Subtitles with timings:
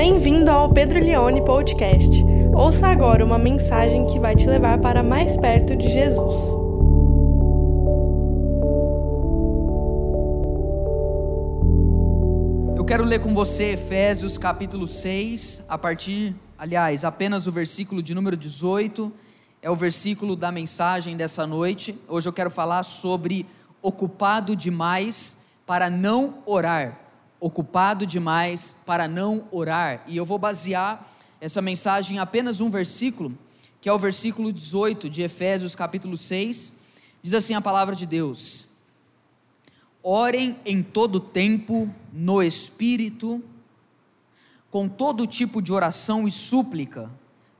[0.00, 2.08] Bem-vindo ao Pedro Leone Podcast.
[2.54, 6.36] Ouça agora uma mensagem que vai te levar para mais perto de Jesus.
[12.76, 18.14] Eu quero ler com você Efésios capítulo 6, a partir, aliás, apenas o versículo de
[18.14, 19.12] número 18,
[19.60, 21.98] é o versículo da mensagem dessa noite.
[22.06, 23.44] Hoje eu quero falar sobre
[23.82, 27.07] ocupado demais para não orar
[27.40, 30.02] ocupado demais para não orar.
[30.06, 31.08] E eu vou basear
[31.40, 33.36] essa mensagem em apenas um versículo,
[33.80, 36.74] que é o versículo 18 de Efésios, capítulo 6.
[37.22, 38.68] Diz assim a palavra de Deus:
[40.02, 43.42] Orem em todo tempo no espírito,
[44.70, 47.10] com todo tipo de oração e súplica,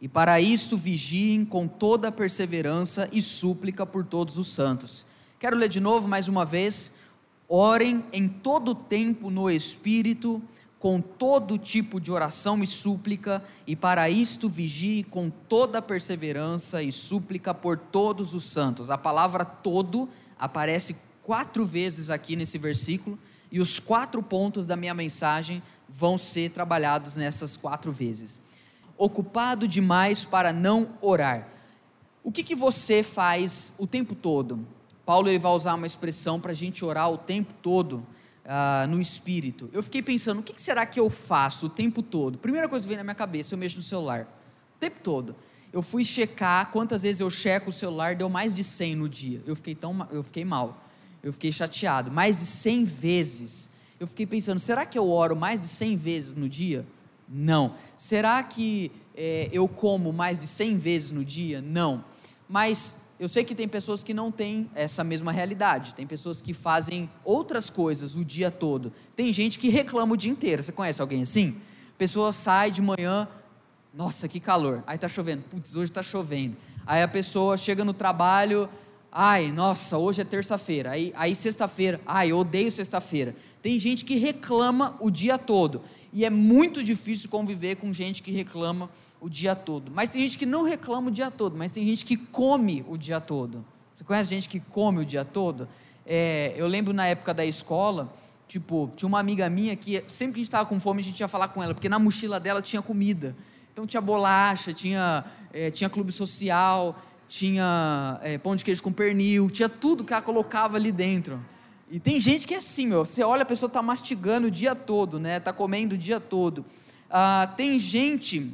[0.01, 5.07] e para isto vigiem com toda perseverança e súplica por todos os santos.
[5.39, 6.97] Quero ler de novo mais uma vez
[7.49, 10.43] Orem em todo tempo no Espírito,
[10.79, 16.93] com todo tipo de oração e súplica, e para isto vigie com toda perseverança e
[16.93, 18.91] súplica por todos os santos.
[18.91, 23.19] A palavra todo aparece quatro vezes aqui nesse versículo,
[23.51, 28.43] e os quatro pontos da minha mensagem vão ser trabalhados nessas quatro vezes.
[28.97, 31.49] Ocupado demais para não orar.
[32.23, 34.67] O que, que você faz o tempo todo?
[35.09, 38.07] Paulo ele vai usar uma expressão para a gente orar o tempo todo
[38.45, 39.71] uh, no espírito.
[39.73, 42.37] Eu fiquei pensando, o que, será que eu faço o tempo todo?
[42.37, 44.29] Primeira coisa que veio na minha cabeça, eu mexo no celular.
[44.77, 45.35] O tempo todo.
[45.73, 49.43] Eu fui checar quantas vezes eu checo o celular, deu mais de 100 no dia.
[49.47, 50.79] Eu fiquei, tão, eu fiquei mal.
[51.23, 52.11] Eu fiquei chateado.
[52.11, 53.71] Mais de 100 vezes.
[53.99, 56.85] Eu fiquei pensando, será que eu oro mais de 100 vezes no dia?
[57.27, 57.77] Não.
[57.97, 61.63] Será que é, eu como mais de 100 vezes no dia?
[61.63, 62.05] Não.
[62.47, 65.95] Mas eu sei que tem pessoas que não têm essa mesma realidade.
[65.95, 68.93] Tem pessoas que fazem outras coisas o dia todo.
[69.17, 70.63] Tem gente que reclama o dia inteiro.
[70.63, 71.57] Você conhece alguém assim?
[71.97, 73.27] Pessoa sai de manhã,
[73.93, 74.85] nossa, que calor.
[74.87, 75.43] Aí tá chovendo.
[75.51, 76.57] Putz, hoje tá chovendo.
[76.87, 78.69] Aí a pessoa chega no trabalho,
[79.11, 80.93] ai, nossa, hoje é terça-feira.
[80.93, 83.35] Aí, aí sexta-feira, ai, eu odeio sexta-feira.
[83.61, 85.83] Tem gente que reclama o dia todo.
[86.13, 88.89] E é muito difícil conviver com gente que reclama o
[89.27, 89.91] dia todo.
[89.91, 92.99] Mas tem gente que não reclama o dia todo, mas tem gente que come o
[92.99, 93.65] dia todo.
[93.95, 95.67] Você conhece gente que come o dia todo?
[96.05, 98.15] É, eu lembro na época da escola,
[98.47, 101.19] tipo, tinha uma amiga minha que sempre que a gente estava com fome, a gente
[101.19, 103.35] ia falar com ela, porque na mochila dela tinha comida.
[103.73, 109.51] Então tinha bolacha, tinha, é, tinha clube social, tinha é, pão de queijo com pernil,
[109.51, 111.41] tinha tudo que ela colocava ali dentro.
[111.91, 114.75] E tem gente que é assim, meu, você olha, a pessoa está mastigando o dia
[114.75, 115.39] todo, né?
[115.39, 116.65] Está comendo o dia todo.
[117.11, 118.53] Ah, tem gente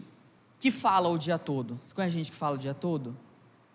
[0.64, 1.78] que fala o dia todo.
[1.82, 3.14] Você conhece gente que fala o dia todo?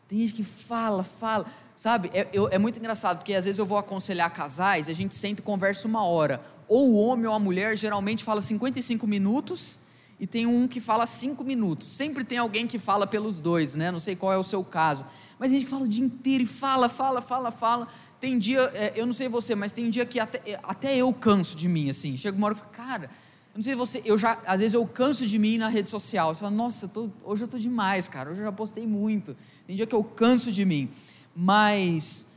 [0.07, 1.45] Tem gente que fala, fala.
[1.75, 5.13] Sabe, é, eu, é muito engraçado, porque às vezes eu vou aconselhar casais, a gente
[5.13, 6.43] senta e conversa uma hora.
[6.67, 9.81] Ou o homem ou a mulher geralmente fala 55 minutos
[10.19, 11.87] e tem um que fala 5 minutos.
[11.89, 13.91] Sempre tem alguém que fala pelos dois, né?
[13.91, 15.05] Não sei qual é o seu caso.
[15.37, 17.87] Mas tem gente fala o dia inteiro e fala, fala, fala, fala.
[18.19, 21.55] Tem dia, é, eu não sei você, mas tem dia que até, até eu canso
[21.55, 22.17] de mim, assim.
[22.17, 23.11] Chega uma hora e falo, cara,
[23.55, 26.33] não sei você, eu já, às vezes eu canso de mim na rede social.
[26.33, 28.29] Você fala, nossa, eu tô, hoje eu tô demais, cara.
[28.29, 29.35] Hoje eu já postei muito.
[29.65, 30.89] Tem dia que eu canso de mim.
[31.35, 32.31] Mas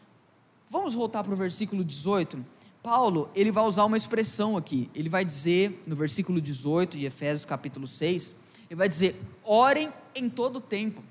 [0.68, 2.44] vamos voltar para o versículo 18.
[2.82, 4.90] Paulo, ele vai usar uma expressão aqui.
[4.94, 8.34] Ele vai dizer no versículo 18 de Efésios capítulo 6,
[8.68, 11.02] ele vai dizer: "Orem em todo tempo".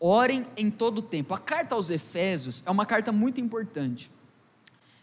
[0.00, 1.34] Orem em todo tempo.
[1.34, 4.10] A carta aos Efésios é uma carta muito importante.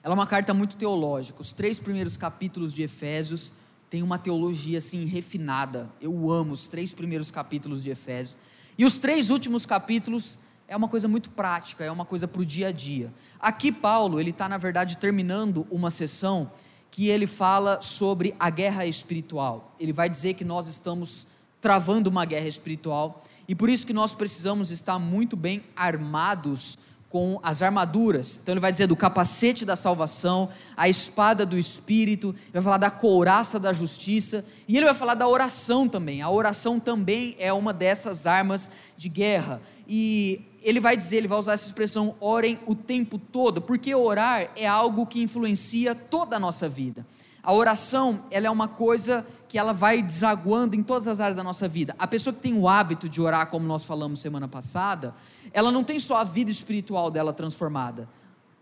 [0.03, 1.41] Ela é uma carta muito teológica.
[1.41, 3.53] Os três primeiros capítulos de Efésios
[3.91, 5.91] tem uma teologia assim refinada.
[5.99, 8.37] Eu amo os três primeiros capítulos de Efésios.
[8.77, 12.45] E os três últimos capítulos é uma coisa muito prática, é uma coisa para o
[12.45, 13.13] dia a dia.
[13.37, 16.49] Aqui Paulo ele está na verdade terminando uma sessão
[16.89, 19.75] que ele fala sobre a guerra espiritual.
[19.77, 21.27] Ele vai dizer que nós estamos
[21.59, 26.77] travando uma guerra espiritual e por isso que nós precisamos estar muito bem armados
[27.11, 28.39] com as armaduras.
[28.41, 32.89] Então ele vai dizer do capacete da salvação, a espada do espírito, vai falar da
[32.89, 36.21] couraça da justiça, e ele vai falar da oração também.
[36.21, 39.61] A oração também é uma dessas armas de guerra.
[39.85, 44.49] E ele vai dizer, ele vai usar essa expressão orem o tempo todo, porque orar
[44.55, 47.05] é algo que influencia toda a nossa vida.
[47.43, 51.43] A oração, ela é uma coisa que ela vai desaguando em todas as áreas da
[51.43, 51.93] nossa vida.
[51.99, 55.13] A pessoa que tem o hábito de orar, como nós falamos semana passada,
[55.51, 58.07] ela não tem só a vida espiritual dela transformada.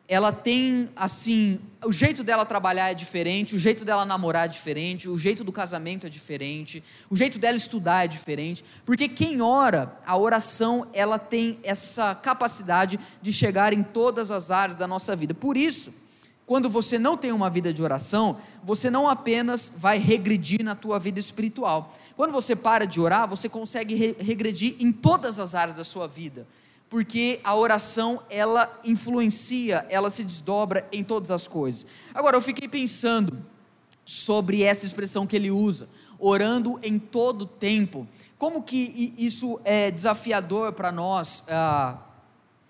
[0.07, 5.07] Ela tem, assim, o jeito dela trabalhar é diferente, o jeito dela namorar é diferente,
[5.07, 9.95] o jeito do casamento é diferente, o jeito dela estudar é diferente, porque quem ora,
[10.07, 15.35] a oração, ela tem essa capacidade de chegar em todas as áreas da nossa vida.
[15.35, 15.94] Por isso,
[16.50, 20.98] quando você não tem uma vida de oração, você não apenas vai regredir na tua
[20.98, 21.94] vida espiritual.
[22.18, 26.07] Quando você para de orar, você consegue re regredir em todas as áreas da sua
[26.07, 26.48] vida,
[26.90, 31.86] porque a oração ela influencia, ela se desdobra em todas as coisas.
[32.16, 33.38] Agora eu fiquei pensando
[34.04, 35.88] sobre essa expressão que ele usa,
[36.18, 38.07] orando em todo tempo.
[38.40, 41.44] Como que isso é desafiador para nós?
[41.48, 42.00] Ah,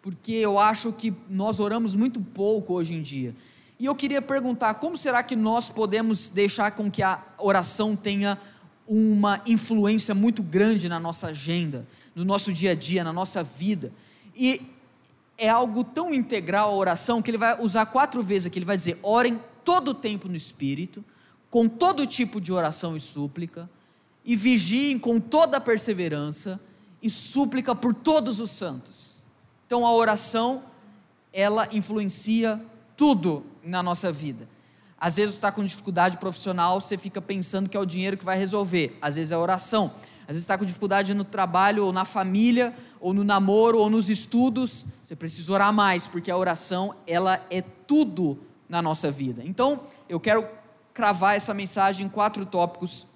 [0.01, 3.33] porque eu acho que nós oramos muito pouco hoje em dia.
[3.79, 8.37] E eu queria perguntar, como será que nós podemos deixar com que a oração tenha
[8.85, 13.93] uma influência muito grande na nossa agenda, no nosso dia a dia, na nossa vida?
[14.35, 14.61] E
[15.37, 18.59] é algo tão integral a oração que ele vai usar quatro vezes aqui.
[18.59, 21.03] Ele vai dizer: orem todo o tempo no Espírito,
[21.49, 23.69] com todo tipo de oração e súplica,
[24.25, 26.59] e vigiem com toda perseverança
[27.01, 29.23] e súplica por todos os santos.
[29.65, 30.63] Então a oração,
[31.31, 32.61] ela influencia
[32.97, 34.47] tudo na nossa vida.
[34.97, 38.25] Às vezes você está com dificuldade profissional, você fica pensando que é o dinheiro que
[38.25, 38.97] vai resolver.
[39.01, 39.93] Às vezes é oração.
[40.23, 44.09] Às vezes está com dificuldade no trabalho, ou na família, ou no namoro, ou nos
[44.09, 44.85] estudos.
[45.03, 48.37] Você precisa orar mais, porque a oração, ela é tudo
[48.67, 49.41] na nossa vida.
[49.45, 50.45] Então, eu quero
[50.93, 53.07] cravar essa mensagem em quatro tópicos,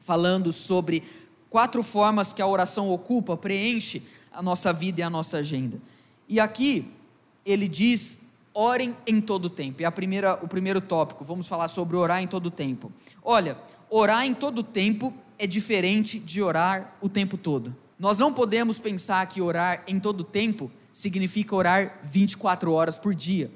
[0.00, 1.04] falando sobre
[1.48, 4.02] quatro formas que a oração ocupa, preenche
[4.32, 5.78] a nossa vida e a nossa agenda.
[6.28, 6.92] E aqui,
[7.46, 8.22] ele diz
[8.54, 9.82] orem em todo tempo.
[9.82, 11.24] É a primeira, o primeiro tópico.
[11.24, 12.92] Vamos falar sobre orar em todo tempo.
[13.22, 13.56] Olha,
[13.90, 17.74] orar em todo tempo é diferente de orar o tempo todo.
[17.98, 23.50] Nós não podemos pensar que orar em todo tempo significa orar 24 horas por dia.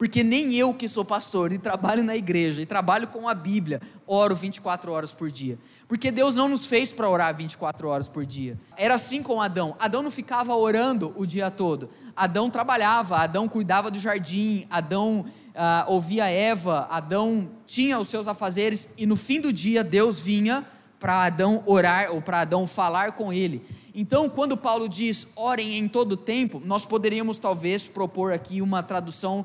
[0.00, 3.82] Porque nem eu que sou pastor e trabalho na igreja e trabalho com a Bíblia,
[4.06, 5.58] oro 24 horas por dia.
[5.86, 8.58] Porque Deus não nos fez para orar 24 horas por dia.
[8.78, 9.76] Era assim com Adão.
[9.78, 11.90] Adão não ficava orando o dia todo.
[12.16, 18.94] Adão trabalhava, Adão cuidava do jardim, Adão ah, ouvia Eva, Adão tinha os seus afazeres
[18.96, 20.64] e no fim do dia Deus vinha
[20.98, 23.62] para Adão orar ou para Adão falar com ele.
[23.94, 29.44] Então, quando Paulo diz orem em todo tempo, nós poderíamos talvez propor aqui uma tradução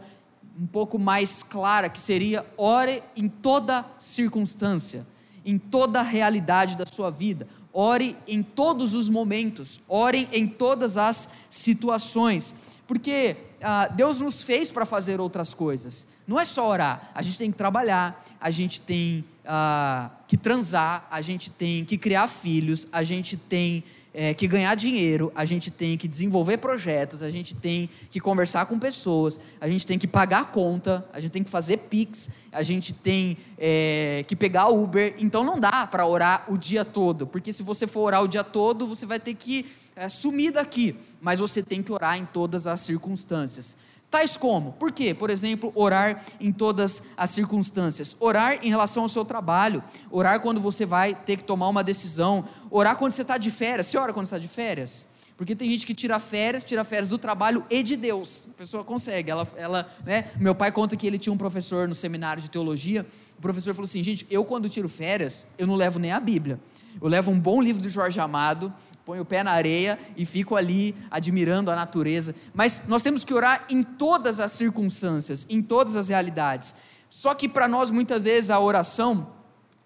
[0.59, 5.05] um pouco mais clara, que seria ore em toda circunstância
[5.45, 7.47] em toda realidade da sua vida.
[7.71, 12.55] Ore em todos os momentos, ore em todas as situações,
[12.87, 16.07] porque ah, Deus nos fez para fazer outras coisas.
[16.27, 21.05] Não é só orar, a gente tem que trabalhar, a gente tem ah, que transar,
[21.11, 23.83] a gente tem que criar filhos, a gente tem
[24.15, 28.65] é, que ganhar dinheiro, a gente tem que desenvolver projetos, a gente tem que conversar
[28.65, 32.63] com pessoas, a gente tem que pagar conta, a gente tem que fazer Pix, a
[32.63, 35.15] gente tem é, que pegar Uber.
[35.19, 38.43] Então não dá para orar o dia todo, porque se você for orar o dia
[38.43, 39.65] todo, você vai ter que
[39.97, 40.95] é, sumir daqui.
[41.19, 43.75] Mas você tem que orar em todas as circunstâncias.
[44.15, 45.13] Tais como, por quê?
[45.13, 48.15] Por exemplo, orar em todas as circunstâncias.
[48.21, 49.83] Orar em relação ao seu trabalho.
[50.09, 52.45] Orar quando você vai ter que tomar uma decisão.
[52.71, 53.87] Orar quando você está de férias.
[53.87, 55.05] Você ora quando está de férias?
[55.35, 58.47] Porque tem gente que tira férias, tira férias do trabalho e de Deus.
[58.51, 59.29] A pessoa consegue.
[59.29, 60.31] Ela, ela, né?
[60.39, 63.05] Meu pai conta que ele tinha um professor no seminário de teologia.
[63.37, 66.57] O professor falou assim: gente, eu quando tiro férias, eu não levo nem a Bíblia.
[67.01, 68.73] Eu levo um bom livro do Jorge Amado,
[69.05, 72.33] ponho o pé na areia e fico ali admirando a natureza.
[72.53, 76.73] Mas nós temos que orar em todas as circunstâncias, em todas as realidades.
[77.07, 79.27] Só que para nós, muitas vezes, a oração,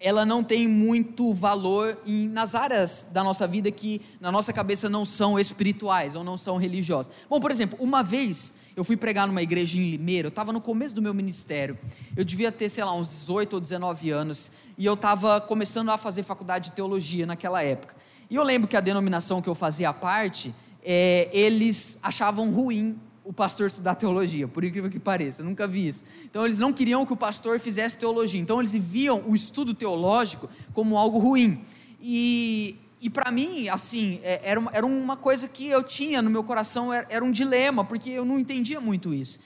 [0.00, 4.88] ela não tem muito valor em, nas áreas da nossa vida que, na nossa cabeça,
[4.88, 7.12] não são espirituais ou não são religiosas.
[7.28, 10.60] Bom, por exemplo, uma vez eu fui pregar numa igreja em Limeira, eu estava no
[10.60, 11.76] começo do meu ministério,
[12.16, 15.98] eu devia ter, sei lá, uns 18 ou 19 anos, e eu estava começando a
[15.98, 17.99] fazer faculdade de teologia naquela época.
[18.30, 23.32] E eu lembro que a denominação que eu fazia parte, é, eles achavam ruim o
[23.32, 26.04] pastor estudar teologia, por incrível que pareça, eu nunca vi isso.
[26.24, 30.48] Então eles não queriam que o pastor fizesse teologia, então eles viam o estudo teológico
[30.72, 31.64] como algo ruim.
[32.00, 36.30] E, e para mim, assim, é, era uma, era uma coisa que eu tinha no
[36.30, 39.40] meu coração, era, era um dilema, porque eu não entendia muito isso.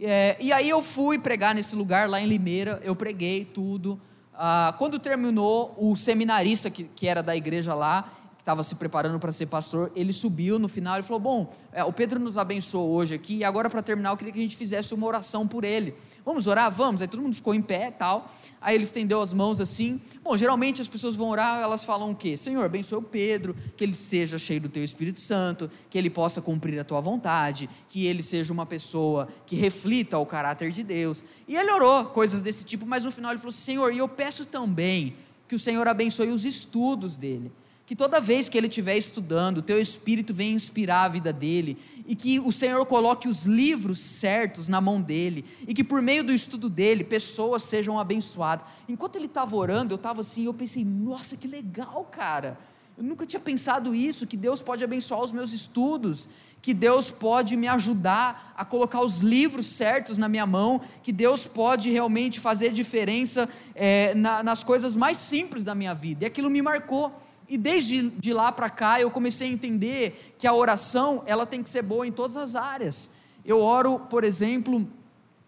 [0.00, 4.00] É, e aí eu fui pregar nesse lugar lá em Limeira, eu preguei tudo.
[4.32, 8.08] Ah, quando terminou, o seminarista que, que era da igreja lá,
[8.48, 11.92] estava se preparando para ser pastor, ele subiu no final e falou: Bom, é, o
[11.92, 14.94] Pedro nos abençoou hoje aqui, e agora para terminar eu queria que a gente fizesse
[14.94, 15.94] uma oração por ele.
[16.24, 16.70] Vamos orar?
[16.72, 17.02] Vamos.
[17.02, 18.32] Aí todo mundo ficou em pé tal.
[18.60, 20.00] Aí ele estendeu as mãos assim.
[20.22, 22.36] Bom, geralmente as pessoas vão orar, elas falam o quê?
[22.36, 26.42] Senhor, abençoe o Pedro, que ele seja cheio do teu Espírito Santo, que ele possa
[26.42, 31.22] cumprir a tua vontade, que ele seja uma pessoa que reflita o caráter de Deus.
[31.46, 34.46] E ele orou coisas desse tipo, mas no final ele falou: Senhor, e eu peço
[34.46, 35.14] também
[35.46, 37.52] que o Senhor abençoe os estudos dele
[37.88, 41.78] que toda vez que ele estiver estudando, o teu espírito venha inspirar a vida dele,
[42.06, 46.22] e que o Senhor coloque os livros certos na mão dele, e que por meio
[46.22, 48.66] do estudo dele, pessoas sejam abençoadas.
[48.86, 52.58] Enquanto ele estava orando, eu estava assim, eu pensei, nossa, que legal, cara.
[52.94, 56.28] Eu nunca tinha pensado isso, que Deus pode abençoar os meus estudos,
[56.60, 61.46] que Deus pode me ajudar a colocar os livros certos na minha mão, que Deus
[61.46, 66.24] pode realmente fazer diferença é, na, nas coisas mais simples da minha vida.
[66.24, 67.26] E aquilo me marcou.
[67.48, 71.62] E desde de lá para cá eu comecei a entender que a oração ela tem
[71.62, 73.10] que ser boa em todas as áreas.
[73.44, 74.86] Eu oro, por exemplo,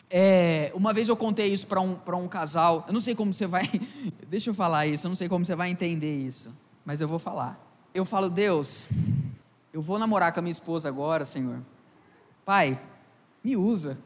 [0.09, 2.85] é, uma vez eu contei isso para um, um casal.
[2.89, 3.69] Eu não sei como você vai.
[4.27, 6.57] Deixa eu falar isso, eu não sei como você vai entender isso.
[6.87, 7.61] Mas eu vou falar.
[7.93, 8.89] Eu falo, Deus,
[9.73, 11.61] eu vou namorar com a minha esposa agora, Senhor.
[12.47, 12.81] Pai,
[13.45, 13.99] me usa.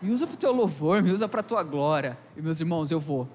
[0.00, 2.18] Me usa para o teu louvor, me usa para tua glória.
[2.36, 3.28] E meus irmãos, eu vou.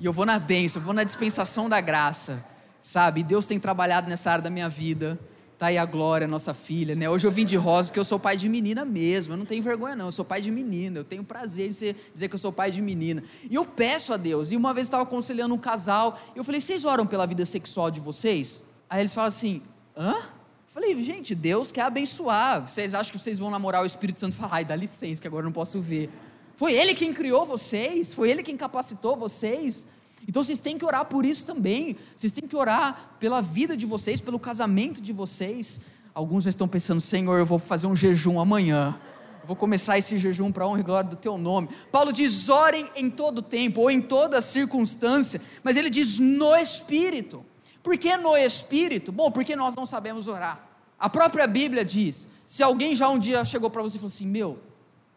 [0.00, 2.42] E eu vou na bênção, eu vou na dispensação da graça
[2.80, 3.22] sabe?
[3.22, 5.18] Deus tem trabalhado nessa área da minha vida.
[5.58, 7.10] Tá aí a Glória, nossa filha, né?
[7.10, 9.32] Hoje eu vim de rosa porque eu sou pai de menina mesmo.
[9.32, 10.06] Eu não tenho vergonha, não.
[10.06, 11.00] Eu sou pai de menina.
[11.00, 13.24] Eu tenho prazer de dizer que eu sou pai de menina.
[13.50, 14.52] E eu peço a Deus.
[14.52, 16.16] E uma vez estava aconselhando um casal.
[16.32, 18.62] E eu falei: Vocês oram pela vida sexual de vocês?
[18.88, 19.60] Aí eles falam assim:
[19.96, 20.12] Hã?
[20.12, 20.22] Eu
[20.68, 22.68] falei: Gente, Deus quer abençoar.
[22.68, 25.42] Vocês acham que vocês vão namorar o Espírito Santo falar: Ai, dá licença, que agora
[25.42, 26.08] eu não posso ver.
[26.54, 28.14] Foi Ele quem criou vocês.
[28.14, 29.88] Foi Ele quem capacitou vocês.
[30.26, 31.96] Então vocês têm que orar por isso também.
[32.16, 35.82] Vocês têm que orar pela vida de vocês, pelo casamento de vocês.
[36.14, 38.98] Alguns já estão pensando, Senhor, eu vou fazer um jejum amanhã.
[39.44, 41.68] vou começar esse jejum para honra e glória do teu nome.
[41.92, 47.44] Paulo diz: orem em todo tempo, ou em toda circunstância, mas ele diz no Espírito.
[47.82, 49.12] Por que no Espírito?
[49.12, 50.68] Bom, porque nós não sabemos orar.
[50.98, 54.26] A própria Bíblia diz: se alguém já um dia chegou para você e falou assim:
[54.26, 54.58] Meu,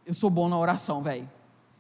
[0.06, 1.28] eu sou bom na oração, velho.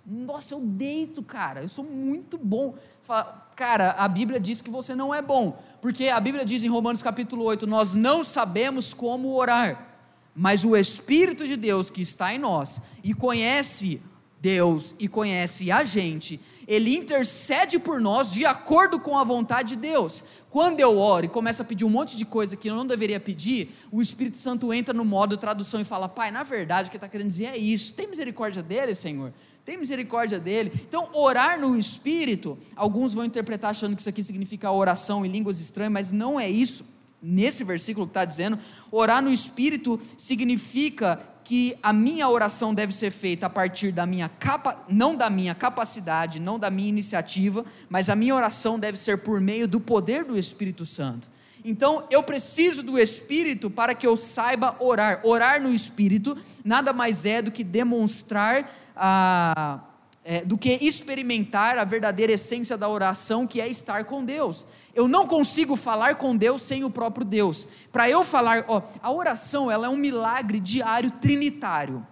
[0.06, 2.76] Nossa, eu deito, cara, eu sou muito bom.
[3.04, 6.70] Fala, cara, a Bíblia diz que você não é bom, porque a Bíblia diz em
[6.70, 9.88] Romanos capítulo 8: nós não sabemos como orar,
[10.36, 14.02] mas o Espírito de Deus que está em nós e conhece
[14.42, 19.76] Deus e conhece a gente, ele intercede por nós de acordo com a vontade de
[19.76, 20.24] Deus.
[20.50, 23.20] Quando eu oro e começo a pedir um monte de coisa que eu não deveria
[23.20, 26.98] pedir, o Espírito Santo entra no modo tradução e fala: Pai, na verdade o que
[26.98, 27.94] está querendo dizer é isso.
[27.94, 29.32] Tem misericórdia dele, Senhor?
[29.64, 30.72] Tem misericórdia dele.
[30.88, 35.60] Então, orar no Espírito, alguns vão interpretar achando que isso aqui significa oração em línguas
[35.60, 36.86] estranhas, mas não é isso.
[37.22, 38.58] Nesse versículo que está dizendo,
[38.92, 44.30] orar no Espírito significa que a minha oração deve ser feita a partir da minha
[44.30, 49.20] capa, não da minha capacidade, não da minha iniciativa, mas a minha oração deve ser
[49.20, 51.30] por meio do poder do Espírito Santo.
[51.64, 55.22] Então, eu preciso do Espírito para que eu saiba orar.
[55.24, 59.80] Orar no Espírito nada mais é do que demonstrar a,
[60.24, 64.66] é, do que experimentar a verdadeira essência da oração, que é estar com Deus.
[64.94, 67.68] Eu não consigo falar com Deus sem o próprio Deus.
[67.92, 72.06] Para eu falar, ó, a oração ela é um milagre diário trinitário.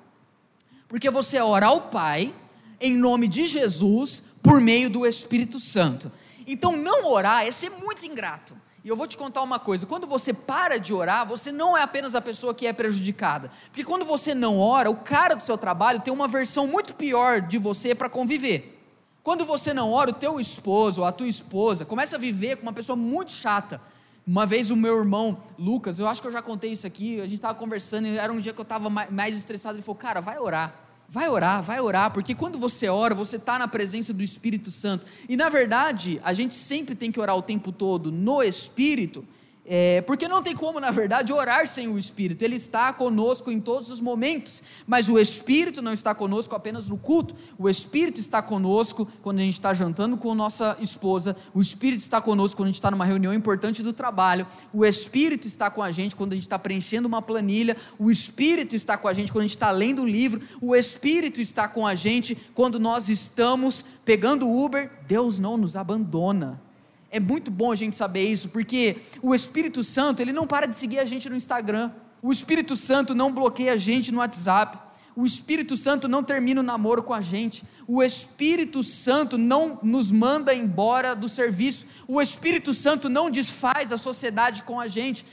[0.88, 2.34] Porque você ora ao Pai,
[2.80, 6.12] em nome de Jesus, por meio do Espírito Santo.
[6.48, 8.59] Então, não orar é ser muito ingrato.
[8.84, 11.82] E eu vou te contar uma coisa: quando você para de orar, você não é
[11.82, 13.52] apenas a pessoa que é prejudicada.
[13.68, 17.42] Porque quando você não ora, o cara do seu trabalho tem uma versão muito pior
[17.42, 18.78] de você para conviver.
[19.22, 22.64] Quando você não ora, o teu esposo ou a tua esposa começa a viver com
[22.64, 23.82] uma pessoa muito chata.
[24.26, 27.24] Uma vez o meu irmão Lucas, eu acho que eu já contei isso aqui, a
[27.24, 30.38] gente estava conversando, era um dia que eu estava mais estressado, ele falou, cara, vai
[30.38, 30.89] orar.
[31.12, 35.08] Vai orar, vai orar, porque quando você ora, você está na presença do Espírito Santo.
[35.28, 39.26] E na verdade, a gente sempre tem que orar o tempo todo no Espírito,
[39.72, 42.42] é, porque não tem como, na verdade, orar sem o Espírito.
[42.42, 46.98] Ele está conosco em todos os momentos, mas o Espírito não está conosco apenas no
[46.98, 47.36] culto.
[47.56, 51.38] O Espírito está conosco quando a gente está jantando com nossa esposa.
[51.54, 54.48] O Espírito está conosco quando a gente está numa reunião importante do trabalho.
[54.74, 57.78] O Espírito está com a gente quando a gente está preenchendo uma planilha.
[58.00, 60.42] O Espírito está com a gente quando a gente está lendo um livro.
[60.60, 64.90] O Espírito está com a gente quando nós estamos pegando o Uber.
[65.06, 66.69] Deus não nos abandona.
[67.12, 70.76] É muito bom a gente saber isso, porque o Espírito Santo, ele não para de
[70.76, 71.92] seguir a gente no Instagram.
[72.22, 74.78] O Espírito Santo não bloqueia a gente no WhatsApp.
[75.16, 77.64] O Espírito Santo não termina o namoro com a gente.
[77.88, 81.88] O Espírito Santo não nos manda embora do serviço.
[82.08, 85.26] O Espírito Santo não desfaz a sociedade com a gente.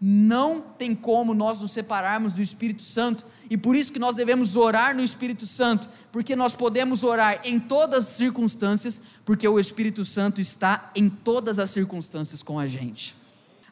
[0.00, 3.26] Não tem como nós nos separarmos do Espírito Santo.
[3.50, 7.58] E por isso que nós devemos orar no Espírito Santo, porque nós podemos orar em
[7.58, 13.16] todas as circunstâncias, porque o Espírito Santo está em todas as circunstâncias com a gente.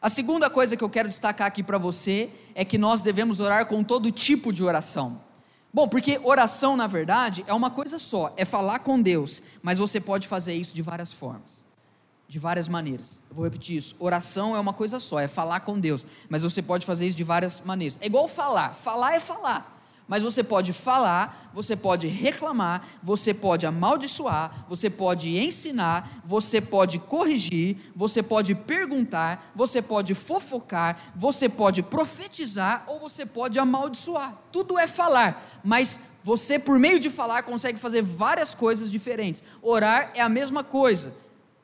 [0.01, 3.65] A segunda coisa que eu quero destacar aqui para você é que nós devemos orar
[3.65, 5.21] com todo tipo de oração.
[5.73, 9.99] Bom, porque oração, na verdade, é uma coisa só, é falar com Deus, mas você
[9.99, 11.66] pode fazer isso de várias formas.
[12.27, 13.21] De várias maneiras.
[13.29, 13.95] Eu vou repetir isso.
[13.99, 16.05] Oração é uma coisa só, é falar com Deus.
[16.29, 17.97] Mas você pode fazer isso de várias maneiras.
[18.01, 18.73] É igual falar.
[18.73, 19.77] Falar é falar.
[20.07, 26.97] Mas você pode falar, você pode reclamar, você pode amaldiçoar, você pode ensinar, você pode
[26.97, 34.33] corrigir, você pode perguntar, você pode fofocar, você pode profetizar ou você pode amaldiçoar.
[34.49, 39.43] Tudo é falar, mas você, por meio de falar, consegue fazer várias coisas diferentes.
[39.61, 41.13] Orar é a mesma coisa.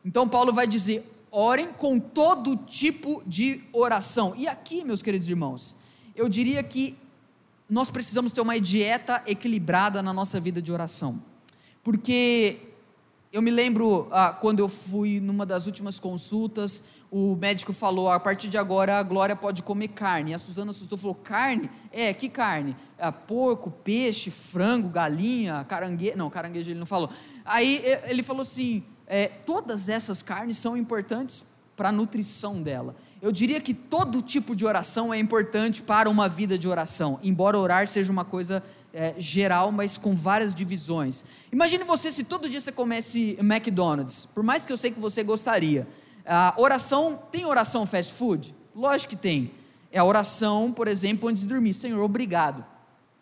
[0.05, 4.33] Então, Paulo vai dizer: orem com todo tipo de oração.
[4.37, 5.75] E aqui, meus queridos irmãos,
[6.15, 6.95] eu diria que
[7.69, 11.21] nós precisamos ter uma dieta equilibrada na nossa vida de oração.
[11.83, 12.57] Porque
[13.31, 18.19] eu me lembro ah, quando eu fui numa das últimas consultas, o médico falou: a
[18.19, 20.31] partir de agora a Glória pode comer carne.
[20.31, 21.69] E a Suzana assustou falou: carne?
[21.91, 22.75] É, que carne?
[22.99, 26.15] Ah, porco, peixe, frango, galinha, caranguejo.
[26.15, 27.09] Não, caranguejo ele não falou.
[27.43, 28.83] Aí ele falou assim:
[29.13, 31.43] é, todas essas carnes são importantes
[31.77, 32.95] para a nutrição dela.
[33.21, 37.55] Eu diria que todo tipo de oração é importante para uma vida de oração, embora
[37.55, 41.23] orar seja uma coisa é, geral, mas com várias divisões.
[41.51, 45.21] Imagine você se todo dia você comesse McDonald's, por mais que eu sei que você
[45.21, 45.87] gostaria.
[46.25, 48.55] A oração, tem oração fast food?
[48.75, 49.51] Lógico que tem.
[49.91, 51.75] É a oração, por exemplo, antes de dormir.
[51.75, 52.65] Senhor, obrigado.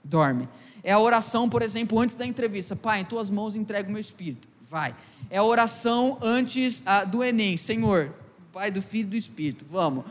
[0.02, 0.48] Dorme.
[0.86, 2.78] É a oração, por exemplo, antes da entrevista.
[2.78, 4.51] Pai, em tuas mãos entrego o meu espírito.
[4.72, 4.96] Vai.
[5.30, 7.58] É a oração antes ah, do Enem.
[7.58, 8.14] Senhor,
[8.54, 9.66] Pai, do Filho e do Espírito.
[9.68, 10.06] Vamos.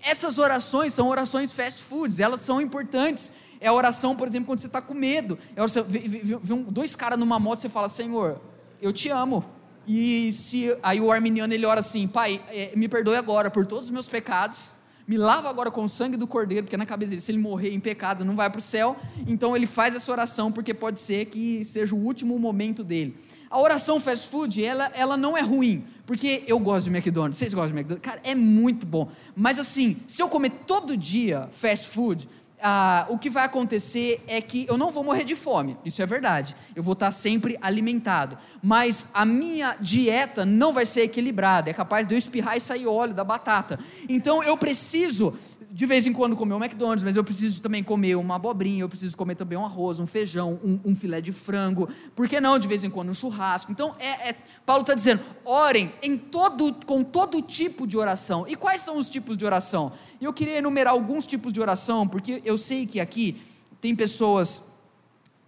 [0.00, 3.32] Essas orações são orações fast foods, elas são importantes.
[3.60, 5.36] É a oração, por exemplo, quando você está com medo.
[5.56, 8.40] É oração, vê, vê, vê dois caras numa moto, você fala, Senhor,
[8.80, 9.44] eu te amo.
[9.84, 13.86] E se aí o arminiano ele ora assim, Pai, é, me perdoe agora por todos
[13.86, 17.22] os meus pecados, me lava agora com o sangue do cordeiro, porque na cabeça dele,
[17.22, 18.96] se ele morrer em pecado, não vai para o céu.
[19.26, 23.18] Então ele faz essa oração, porque pode ser que seja o último momento dele.
[23.56, 27.38] A oração fast food, ela, ela não é ruim, porque eu gosto de McDonald's.
[27.38, 28.04] Vocês gostam de McDonald's?
[28.06, 29.08] Cara, é muito bom.
[29.34, 32.28] Mas assim, se eu comer todo dia fast food,
[32.60, 36.06] ah, o que vai acontecer é que eu não vou morrer de fome, isso é
[36.06, 36.54] verdade.
[36.74, 38.36] Eu vou estar sempre alimentado.
[38.62, 41.70] Mas a minha dieta não vai ser equilibrada.
[41.70, 43.78] É capaz de eu espirrar e sair óleo da batata.
[44.06, 45.34] Então eu preciso
[45.76, 48.88] de vez em quando comer um McDonald's, mas eu preciso também comer uma abobrinha, eu
[48.88, 52.58] preciso comer também um arroz, um feijão, um, um filé de frango, por que não
[52.58, 53.70] de vez em quando um churrasco?
[53.70, 58.46] Então, é, é Paulo está dizendo, orem em todo, com todo tipo de oração.
[58.48, 59.92] E quais são os tipos de oração?
[60.18, 63.38] E eu queria enumerar alguns tipos de oração, porque eu sei que aqui
[63.78, 64.62] tem pessoas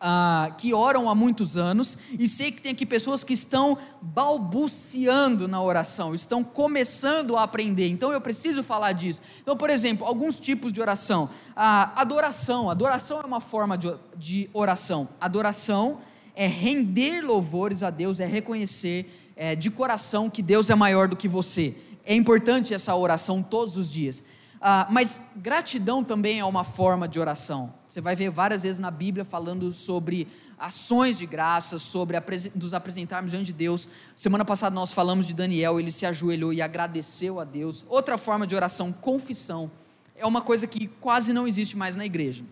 [0.00, 5.48] ah, que oram há muitos anos, e sei que tem aqui pessoas que estão balbuciando
[5.48, 9.20] na oração, estão começando a aprender, então eu preciso falar disso.
[9.42, 11.28] Então, por exemplo, alguns tipos de oração.
[11.56, 15.08] Ah, adoração, adoração é uma forma de, de oração.
[15.20, 15.98] Adoração
[16.34, 21.16] é render louvores a Deus, é reconhecer é, de coração que Deus é maior do
[21.16, 21.74] que você.
[22.04, 24.22] É importante essa oração todos os dias.
[24.60, 27.72] Ah, mas gratidão também é uma forma de oração.
[27.88, 30.26] Você vai ver várias vezes na Bíblia falando sobre
[30.58, 32.16] ações de graça, sobre
[32.56, 33.88] nos apresentarmos diante de Deus.
[34.16, 37.84] Semana passada nós falamos de Daniel, ele se ajoelhou e agradeceu a Deus.
[37.88, 39.70] Outra forma de oração, confissão.
[40.16, 42.44] É uma coisa que quase não existe mais na igreja.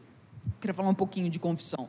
[0.47, 1.89] Eu queria falar um pouquinho de confissão.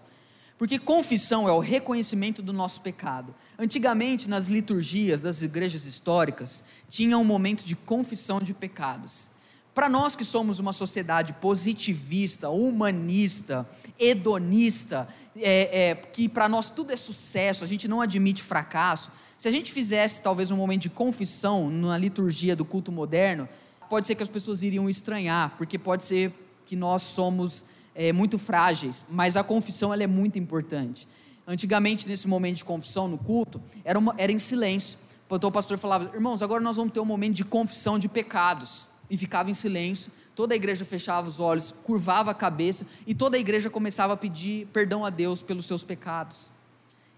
[0.58, 3.34] Porque confissão é o reconhecimento do nosso pecado.
[3.60, 9.30] Antigamente, nas liturgias das igrejas históricas, tinha um momento de confissão de pecados.
[9.78, 13.63] Para nós que somos uma sociedade positivista, humanista,
[14.00, 19.48] hedonista, é, é, que para nós tudo é sucesso, a gente não admite fracasso, se
[19.48, 23.48] a gente fizesse talvez um momento de confissão na liturgia do culto moderno,
[23.88, 26.34] pode ser que as pessoas iriam estranhar, porque pode ser
[26.66, 27.63] que nós somos
[27.94, 31.08] é, muito frágeis, mas a confissão ela é muito importante.
[31.46, 34.98] Antigamente, nesse momento de confissão no culto, era, uma, era em silêncio.
[35.30, 38.96] Então o pastor falava, irmãos, agora nós vamos ter um momento de confissão de pecados
[39.10, 40.12] e ficava em silêncio.
[40.36, 44.17] Toda a igreja fechava os olhos, curvava a cabeça e toda a igreja começava a
[44.17, 46.52] pedir perdão a Deus pelos seus pecados.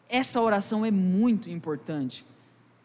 [0.07, 2.25] Essa oração é muito importante.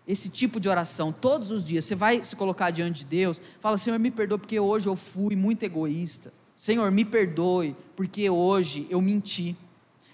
[0.06, 3.78] Esse tipo de oração, todos os dias, você vai se colocar diante de Deus, fala:
[3.78, 6.32] Senhor, me perdoe porque hoje eu fui muito egoísta.
[6.54, 9.56] Senhor, me perdoe porque hoje eu menti.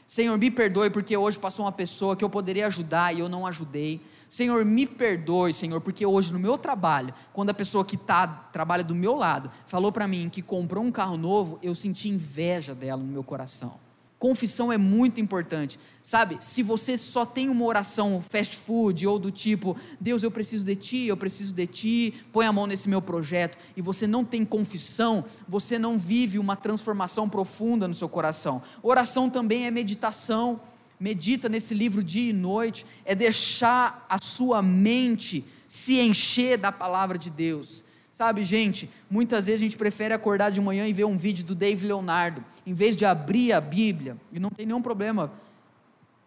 [0.06, 3.46] Senhor, me perdoe porque hoje passou uma pessoa que eu poderia ajudar e eu não
[3.46, 4.00] ajudei.
[4.30, 8.84] Senhor, me perdoe, Senhor, porque hoje no meu trabalho, quando a pessoa que tá, trabalha
[8.84, 13.02] do meu lado falou para mim que comprou um carro novo, eu senti inveja dela
[13.02, 13.80] no meu coração.
[14.20, 16.36] Confissão é muito importante, sabe?
[16.40, 20.76] Se você só tem uma oração fast food ou do tipo, Deus, eu preciso de
[20.76, 24.44] ti, eu preciso de ti, põe a mão nesse meu projeto, e você não tem
[24.44, 28.62] confissão, você não vive uma transformação profunda no seu coração.
[28.80, 30.60] Oração também é meditação
[31.00, 37.16] medita nesse livro dia e noite, é deixar a sua mente se encher da palavra
[37.16, 37.82] de Deus.
[38.10, 41.54] Sabe, gente, muitas vezes a gente prefere acordar de manhã e ver um vídeo do
[41.54, 45.32] Dave Leonardo, em vez de abrir a Bíblia, e não tem nenhum problema,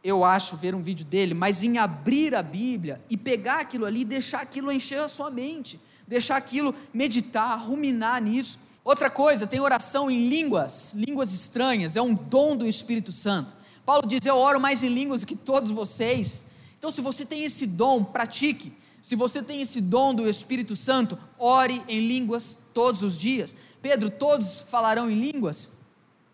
[0.03, 4.01] eu acho, ver um vídeo dele, mas em abrir a Bíblia e pegar aquilo ali
[4.01, 8.59] e deixar aquilo encher a sua mente, deixar aquilo meditar, ruminar nisso.
[8.83, 13.55] Outra coisa, tem oração em línguas, línguas estranhas, é um dom do Espírito Santo.
[13.85, 16.45] Paulo diz: Eu oro mais em línguas do que todos vocês.
[16.77, 18.73] Então, se você tem esse dom, pratique.
[19.01, 23.55] Se você tem esse dom do Espírito Santo, ore em línguas todos os dias.
[23.81, 25.73] Pedro, todos falarão em línguas?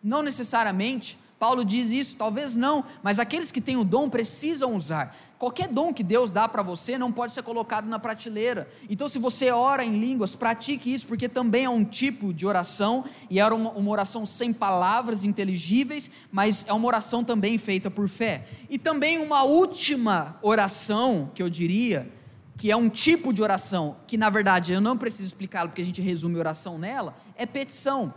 [0.03, 1.17] Não necessariamente.
[1.39, 5.15] Paulo diz isso, talvez não, mas aqueles que têm o dom precisam usar.
[5.37, 8.69] Qualquer dom que Deus dá para você não pode ser colocado na prateleira.
[8.89, 13.05] Então, se você ora em línguas, pratique isso, porque também é um tipo de oração,
[13.29, 18.09] e é uma, uma oração sem palavras inteligíveis, mas é uma oração também feita por
[18.09, 18.45] fé.
[18.69, 22.11] E também uma última oração, que eu diria,
[22.57, 25.85] que é um tipo de oração, que na verdade eu não preciso explicá-lo porque a
[25.85, 28.13] gente resume oração nela, é petição.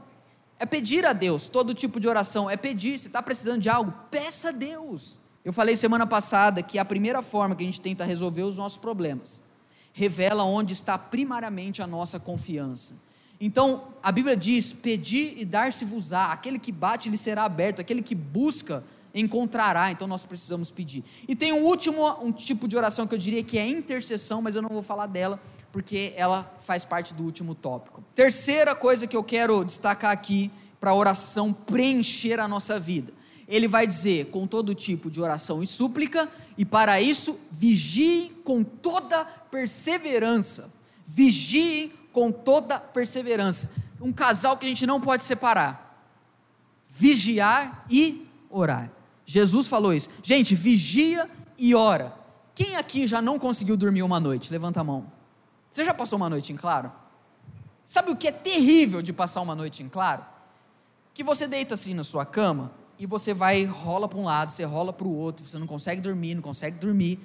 [0.63, 3.93] É pedir a Deus, todo tipo de oração, é pedir, você está precisando de algo,
[4.13, 5.19] peça a Deus.
[5.45, 8.79] Eu falei semana passada que a primeira forma que a gente tenta resolver os nossos
[8.79, 9.43] problemas
[9.93, 12.95] revela onde está primariamente a nossa confiança.
[13.41, 18.15] Então, a Bíblia diz: pedir e dar-se-vos-á, aquele que bate lhe será aberto, aquele que
[18.15, 21.03] busca encontrará, então nós precisamos pedir.
[21.27, 24.55] E tem um último um tipo de oração que eu diria que é intercessão, mas
[24.55, 25.41] eu não vou falar dela
[25.73, 28.05] porque ela faz parte do último tópico.
[28.15, 33.13] Terceira coisa que eu quero destacar aqui para a oração preencher a nossa vida.
[33.49, 38.63] Ele vai dizer com todo tipo de oração e súplica, e para isso vigie com
[38.63, 40.73] toda perseverança.
[41.07, 43.71] Vigie com toda perseverança.
[44.01, 46.07] Um casal que a gente não pode separar.
[46.89, 48.91] Vigiar e orar.
[49.25, 50.09] Jesus falou isso.
[50.23, 52.15] Gente, vigia e ora.
[52.55, 54.53] Quem aqui já não conseguiu dormir uma noite?
[54.53, 55.22] Levanta a mão.
[55.73, 56.93] Você já passou uma noite em claro?
[57.83, 60.23] Sabe o que é terrível de passar uma noite em claro?
[61.15, 64.65] Que você deita assim na sua cama e você vai, rola para um lado, você
[64.65, 67.19] rola para o outro, você não consegue dormir, não consegue dormir.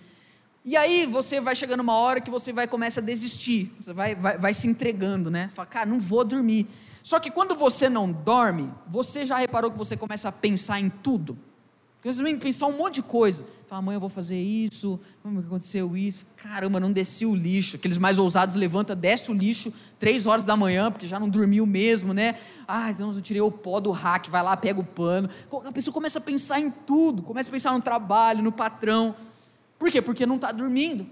[0.63, 4.15] E aí você vai chegando uma hora que você vai começa a desistir, você vai,
[4.15, 5.49] vai, vai se entregando, né?
[5.49, 6.69] Você fala, cara, não vou dormir.
[7.03, 10.89] Só que quando você não dorme, você já reparou que você começa a pensar em
[10.89, 11.37] tudo?
[11.97, 13.45] Porque você vem pensar um monte de coisa.
[13.67, 14.97] Fala, amanhã eu vou fazer isso,
[15.45, 17.75] aconteceu isso, caramba, não desci o lixo.
[17.75, 21.65] Aqueles mais ousados levanta, desce o lixo três horas da manhã, porque já não dormiu
[21.65, 22.35] mesmo, né?
[22.65, 25.29] Ah, então eu tirei o pó do rack, vai lá, pega o pano.
[25.65, 29.13] A pessoa começa a pensar em tudo, começa a pensar no trabalho, no patrão.
[29.77, 30.01] Por quê?
[30.01, 31.05] Porque não está dormindo.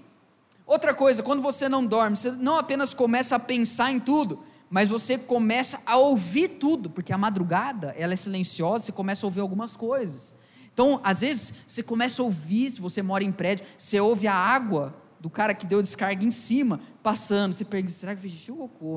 [0.66, 4.90] Outra coisa, quando você não dorme, você não apenas começa a pensar em tudo, mas
[4.90, 9.42] você começa a ouvir tudo, porque a madrugada ela é silenciosa, você começa a ouvir
[9.42, 10.38] algumas coisas.
[10.76, 14.34] Então, às vezes, você começa a ouvir, se você mora em prédio, você ouve a
[14.34, 17.54] água do cara que deu descarga em cima, passando.
[17.54, 18.52] Você pergunta, será que fez xixi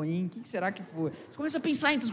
[0.04, 0.26] hein?
[0.26, 1.12] O que será que foi?
[1.30, 2.10] Você começa a pensar, então,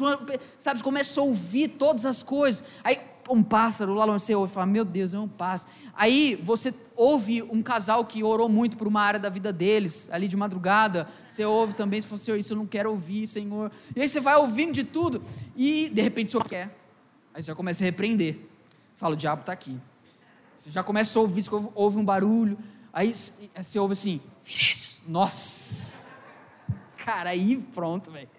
[0.59, 2.63] sabe, você começa a ouvir todas as coisas.
[2.83, 5.73] Aí, um pássaro lá longe, você ouve e fala, meu Deus, é um pássaro.
[5.95, 10.27] Aí, você ouve um casal que orou muito por uma área da vida deles, ali
[10.27, 11.09] de madrugada.
[11.27, 13.71] Você ouve também, você fala, Senhor, isso eu não quero ouvir, Senhor.
[13.95, 15.23] E aí você vai ouvindo de tudo,
[15.55, 16.65] e de repente o Senhor quer.
[17.33, 18.53] Aí você já começa a repreender.
[18.95, 19.77] Você fala, o diabo está aqui.
[20.55, 22.57] Você já começa a ouvir, você ouve um barulho,
[22.93, 26.13] aí você ouve assim, Vinícius, nossa!
[26.95, 28.29] Cara, aí pronto, velho.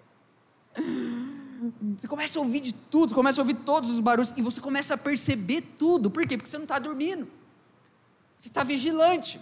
[1.95, 4.95] Você começa a ouvir de tudo, começa a ouvir todos os barulhos, e você começa
[4.95, 6.09] a perceber tudo.
[6.09, 6.35] Por quê?
[6.35, 7.27] Porque você não está dormindo.
[8.35, 9.39] Você está vigilante.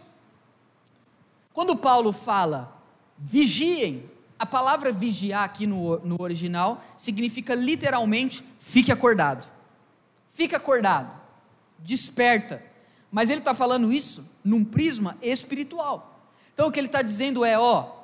[1.53, 2.77] Quando Paulo fala,
[3.17, 9.54] vigiem, a palavra vigiar aqui no, no original significa literalmente fique acordado.
[10.35, 11.17] Fica acordado,
[11.79, 12.61] desperta.
[13.09, 16.29] Mas ele está falando isso num prisma espiritual.
[16.53, 18.03] Então o que ele está dizendo é: ó,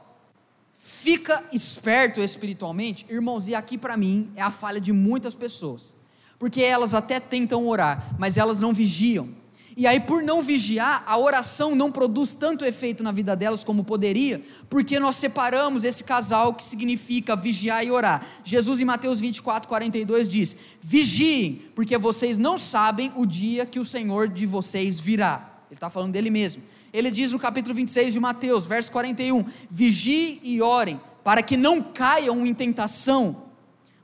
[0.77, 3.05] fica esperto espiritualmente.
[3.09, 5.93] Irmãos, e aqui para mim é a falha de muitas pessoas.
[6.39, 9.27] Porque elas até tentam orar, mas elas não vigiam.
[9.75, 13.83] E aí, por não vigiar, a oração não produz tanto efeito na vida delas como
[13.83, 18.25] poderia, porque nós separamos esse casal que significa vigiar e orar.
[18.43, 23.85] Jesus, em Mateus 24, 42, diz: Vigiem, porque vocês não sabem o dia que o
[23.85, 25.49] Senhor de vocês virá.
[25.69, 26.61] Ele está falando dele mesmo.
[26.91, 31.81] Ele diz no capítulo 26 de Mateus, verso 41: Vigiem e orem, para que não
[31.81, 33.43] caiam em tentação.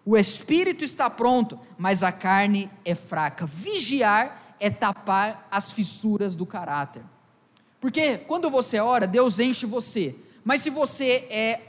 [0.05, 3.45] O espírito está pronto, mas a carne é fraca.
[3.45, 7.03] Vigiar é tapar as fissuras do caráter.
[7.79, 10.15] Porque quando você ora, Deus enche você.
[10.43, 11.61] Mas se você é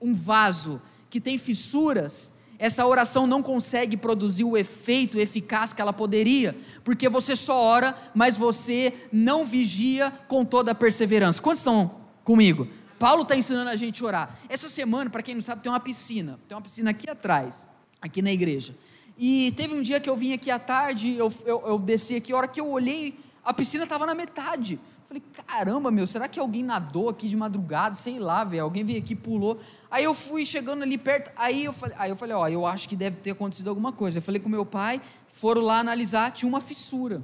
[0.00, 5.92] um vaso que tem fissuras, essa oração não consegue produzir o efeito eficaz que ela
[5.92, 11.42] poderia, porque você só ora, mas você não vigia com toda a perseverança.
[11.42, 12.68] Quantos estão comigo?
[12.98, 14.38] Paulo está ensinando a gente a orar.
[14.48, 16.38] Essa semana, para quem não sabe, tem uma piscina.
[16.48, 17.68] Tem uma piscina aqui atrás,
[18.00, 18.74] aqui na igreja.
[19.18, 22.32] E teve um dia que eu vim aqui à tarde, eu, eu, eu desci aqui,
[22.32, 24.78] a hora que eu olhei, a piscina estava na metade.
[25.06, 27.94] Falei, caramba, meu, será que alguém nadou aqui de madrugada?
[27.94, 28.64] Sei lá, velho.
[28.64, 29.60] Alguém veio aqui, pulou.
[29.88, 31.30] Aí eu fui chegando ali perto.
[31.36, 34.18] Aí eu falei, aí eu falei, ó, eu acho que deve ter acontecido alguma coisa.
[34.18, 37.22] Eu falei com meu pai, foram lá analisar, tinha uma fissura.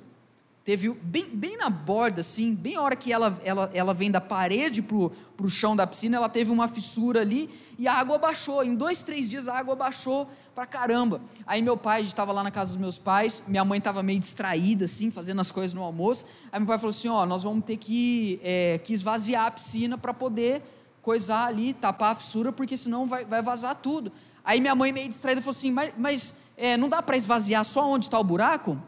[0.64, 4.20] Teve bem, bem na borda, assim, bem a hora que ela, ela, ela vem da
[4.20, 8.62] parede para o chão da piscina, ela teve uma fissura ali e a água baixou.
[8.62, 11.20] Em dois, três dias a água baixou pra caramba.
[11.44, 14.84] Aí meu pai estava lá na casa dos meus pais, minha mãe estava meio distraída,
[14.84, 16.26] assim, fazendo as coisas no almoço.
[16.52, 19.98] Aí meu pai falou assim: Ó, nós vamos ter que, é, que esvaziar a piscina
[19.98, 20.62] para poder
[21.02, 24.12] coisar ali, tapar a fissura, porque senão vai, vai vazar tudo.
[24.44, 27.84] Aí minha mãe, meio distraída, falou assim: Mas, mas é, não dá para esvaziar só
[27.90, 28.78] onde está o buraco?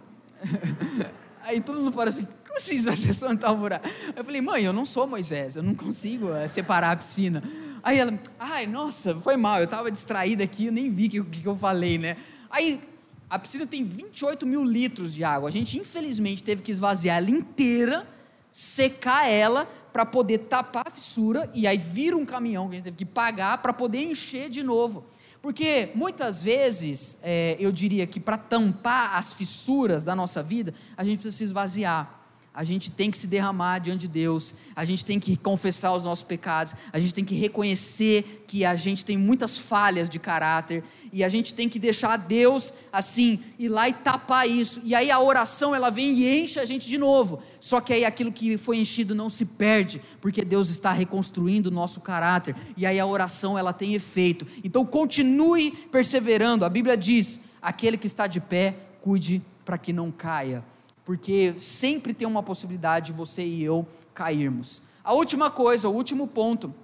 [1.45, 3.87] Aí todo mundo fala assim, como assim vai ser o buraco?
[4.17, 7.43] Eu falei, mãe, eu não sou Moisés, eu não consigo é, separar a piscina.
[7.83, 11.43] Aí ela, ai, nossa, foi mal, eu estava distraída aqui, eu nem vi o que,
[11.43, 12.17] que eu falei, né?
[12.51, 12.81] Aí
[13.29, 15.51] a piscina tem 28 mil litros de água.
[15.51, 18.07] A gente, infelizmente, teve que esvaziar ela inteira,
[18.51, 22.85] secar ela, para poder tapar a fissura, e aí vira um caminhão que a gente
[22.85, 25.05] teve que pagar para poder encher de novo.
[25.45, 31.05] Porque muitas vezes, é, eu diria que para tampar as fissuras da nossa vida, a
[31.05, 32.24] gente precisa se esvaziar
[32.55, 36.05] a gente tem que se derramar diante de Deus, a gente tem que confessar os
[36.05, 40.85] nossos pecados, a gente tem que reconhecer que a gente tem muitas falhas de caráter
[41.13, 44.81] e a gente tem que deixar Deus assim ir lá e tapar isso.
[44.85, 47.43] E aí a oração ela vem e enche a gente de novo.
[47.59, 51.73] Só que aí aquilo que foi enchido não se perde, porque Deus está reconstruindo o
[51.73, 52.55] nosso caráter.
[52.77, 54.47] E aí a oração ela tem efeito.
[54.63, 56.65] Então continue perseverando.
[56.65, 60.63] A Bíblia diz: aquele que está de pé, cuide para que não caia
[61.05, 64.83] porque sempre tem uma possibilidade de você e eu cairmos.
[65.03, 66.75] A última coisa, o último ponto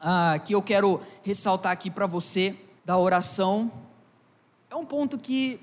[0.00, 3.70] ah, que eu quero ressaltar aqui para você da oração
[4.68, 5.60] é um ponto que,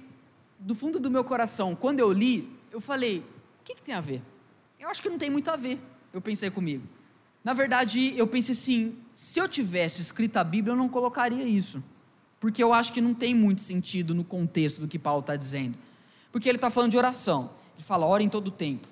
[0.57, 4.01] do fundo do meu coração, quando eu li, eu falei: o que, que tem a
[4.01, 4.21] ver?
[4.79, 5.79] Eu acho que não tem muito a ver,
[6.13, 6.87] eu pensei comigo.
[7.43, 11.83] Na verdade, eu pensei assim: se eu tivesse escrito a Bíblia, eu não colocaria isso.
[12.39, 15.77] Porque eu acho que não tem muito sentido no contexto do que Paulo está dizendo.
[16.31, 17.51] Porque ele está falando de oração.
[17.81, 18.87] Ele fala, ore em todo o tempo.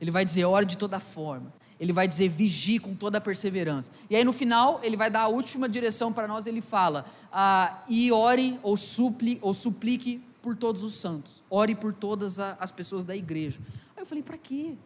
[0.00, 1.52] Ele vai dizer, ore de toda forma.
[1.80, 3.90] Ele vai dizer, vigie com toda a perseverança.
[4.08, 7.82] E aí no final, ele vai dar a última direção para nós, ele fala, ah,
[7.88, 11.42] e ore ou supli, ou suplique por todos os santos.
[11.50, 13.58] Ore por todas as pessoas da igreja.
[13.96, 14.76] Aí eu falei, para quê?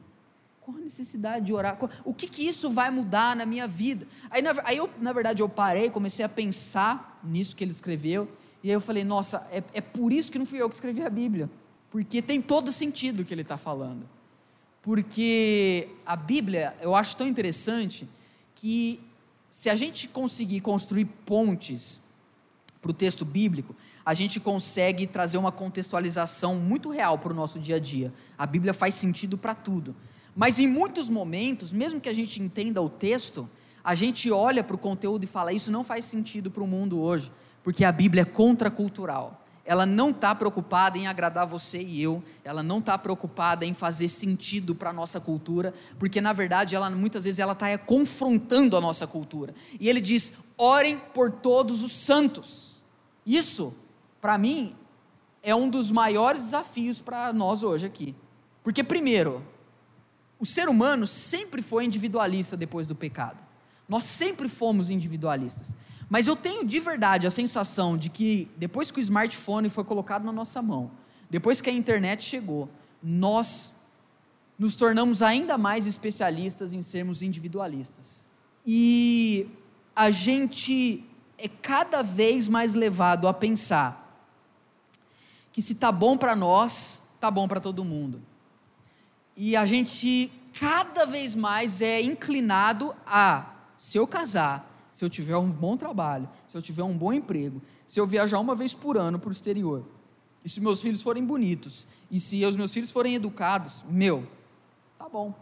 [0.63, 1.79] Qual a necessidade de orar?
[2.07, 4.07] O que, que isso vai mudar na minha vida?
[4.31, 8.27] Aí, na, aí eu, na verdade, eu parei, comecei a pensar nisso que ele escreveu.
[8.65, 11.03] E aí eu falei, nossa, é, é por isso que não fui eu que escrevi
[11.03, 11.51] a Bíblia.
[11.91, 14.09] Porque tem todo sentido o que ele está falando.
[14.83, 18.09] Porque a Bíblia, eu acho tão interessante
[18.55, 19.01] que
[19.51, 22.01] se a gente conseguir construir pontes
[22.81, 23.75] para o texto bíblico,
[24.05, 28.13] a gente consegue trazer uma contextualização muito real para o nosso dia a dia.
[28.37, 29.95] A Bíblia faz sentido para tudo.
[30.35, 33.49] Mas em muitos momentos, mesmo que a gente entenda o texto,
[33.83, 37.01] a gente olha para o conteúdo e fala: Isso não faz sentido para o mundo
[37.01, 37.31] hoje,
[37.65, 42.63] porque a Bíblia é contracultural ela não está preocupada em agradar você e eu, ela
[42.63, 47.25] não está preocupada em fazer sentido para a nossa cultura, porque na verdade ela muitas
[47.25, 49.55] vezes ela está confrontando a nossa cultura.
[49.79, 52.83] E ele diz: orem por todos os santos.
[53.27, 53.75] Isso,
[54.23, 54.75] para mim,
[55.43, 58.15] é um dos maiores desafios para nós hoje aqui.
[58.65, 59.43] Porque, primeiro,
[60.41, 63.45] o ser humano sempre foi individualista depois do pecado.
[63.87, 65.77] Nós sempre fomos individualistas.
[66.09, 70.25] Mas eu tenho de verdade a sensação de que depois que o smartphone foi colocado
[70.25, 70.91] na nossa mão,
[71.29, 72.69] depois que a internet chegou,
[73.03, 73.75] nós
[74.59, 78.27] nos tornamos ainda mais especialistas em sermos individualistas.
[78.67, 79.47] E
[79.95, 81.05] a gente
[81.37, 84.07] é cada vez mais levado a pensar
[85.53, 88.21] que se tá bom para nós, tá bom para todo mundo.
[89.37, 94.68] E a gente cada vez mais é inclinado a se eu casar,
[94.99, 98.41] se eu tiver um bom trabalho, se eu tiver um bom emprego, se eu viajar
[98.41, 99.85] uma vez por ano para o exterior,
[100.45, 104.27] e se meus filhos forem bonitos, e se os meus filhos forem educados, meu,
[104.99, 105.33] tá bom.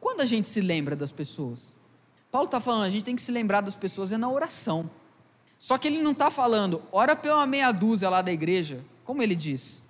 [0.00, 1.76] Quando a gente se lembra das pessoas?
[2.28, 4.90] Paulo está falando, a gente tem que se lembrar das pessoas é na oração.
[5.56, 8.84] Só que ele não está falando, ora pela meia dúzia lá da igreja.
[9.04, 9.84] Como ele diz?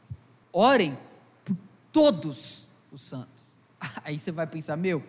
[0.52, 0.98] Orem
[1.46, 1.56] por
[1.90, 3.58] todos os santos.
[4.04, 5.02] Aí você vai pensar, meu,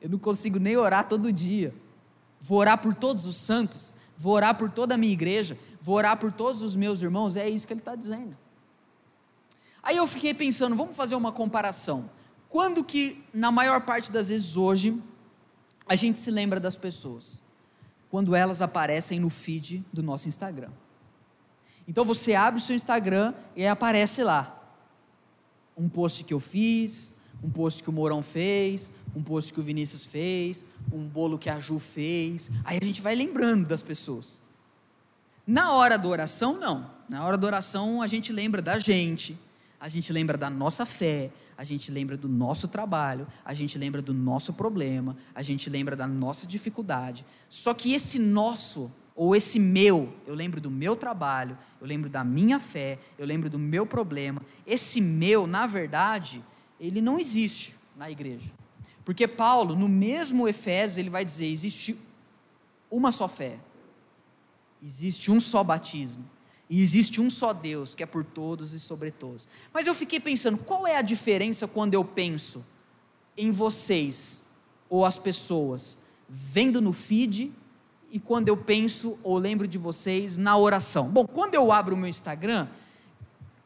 [0.00, 1.74] eu não consigo nem orar todo dia
[2.42, 6.18] vou orar por todos os santos, vou orar por toda a minha igreja, vou orar
[6.18, 8.36] por todos os meus irmãos, é isso que ele está dizendo.
[9.82, 12.10] Aí eu fiquei pensando, vamos fazer uma comparação.
[12.48, 15.00] Quando que, na maior parte das vezes hoje,
[15.86, 17.42] a gente se lembra das pessoas
[18.10, 20.70] quando elas aparecem no feed do nosso Instagram.
[21.88, 24.58] Então você abre o seu Instagram e aparece lá
[25.76, 29.62] um post que eu fiz, um post que o Mourão fez, um post que o
[29.62, 32.50] Vinícius fez, um bolo que a Ju fez.
[32.64, 34.42] Aí a gente vai lembrando das pessoas.
[35.46, 36.88] Na hora da oração, não.
[37.08, 39.36] Na hora da oração, a gente lembra da gente,
[39.80, 44.00] a gente lembra da nossa fé, a gente lembra do nosso trabalho, a gente lembra
[44.00, 47.24] do nosso problema, a gente lembra da nossa dificuldade.
[47.48, 52.24] Só que esse nosso, ou esse meu, eu lembro do meu trabalho, eu lembro da
[52.24, 54.40] minha fé, eu lembro do meu problema.
[54.66, 56.42] Esse meu, na verdade,
[56.82, 58.50] ele não existe na igreja.
[59.04, 61.96] Porque Paulo, no mesmo Efésios, ele vai dizer: existe
[62.90, 63.58] uma só fé,
[64.82, 66.28] existe um só batismo,
[66.68, 69.48] e existe um só Deus, que é por todos e sobre todos.
[69.72, 72.64] Mas eu fiquei pensando, qual é a diferença quando eu penso
[73.36, 74.44] em vocês
[74.88, 75.96] ou as pessoas
[76.28, 77.52] vendo no feed
[78.10, 81.08] e quando eu penso ou lembro de vocês na oração?
[81.08, 82.68] Bom, quando eu abro o meu Instagram,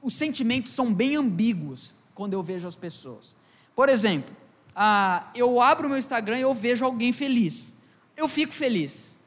[0.02, 3.36] os sentimentos são bem ambíguos quando eu vejo as pessoas.
[3.76, 4.34] Por exemplo,
[4.74, 7.76] ah, eu abro meu Instagram e eu vejo alguém feliz.
[8.16, 9.20] Eu fico feliz.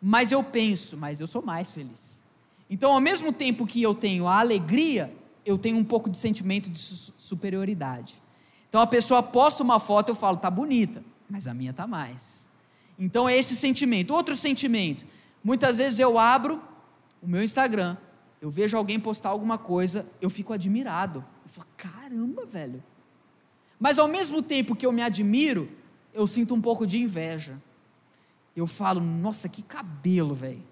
[0.00, 2.22] Mas eu penso, mas eu sou mais feliz.
[2.70, 6.70] Então, ao mesmo tempo que eu tenho a alegria, eu tenho um pouco de sentimento
[6.70, 8.22] de superioridade.
[8.68, 12.48] Então, a pessoa posta uma foto, eu falo, tá bonita, mas a minha tá mais.
[12.98, 14.14] Então, é esse sentimento.
[14.14, 15.04] Outro sentimento,
[15.44, 16.62] muitas vezes eu abro
[17.20, 17.96] o meu Instagram,
[18.40, 21.24] eu vejo alguém postar alguma coisa, eu fico admirado.
[21.42, 22.82] Eu falo, caramba, velho.
[23.78, 25.68] Mas ao mesmo tempo que eu me admiro,
[26.14, 27.60] eu sinto um pouco de inveja.
[28.54, 30.62] Eu falo, nossa, que cabelo, velho.